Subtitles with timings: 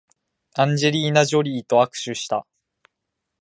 [0.55, 2.47] アンジェリーナジョリーと握手した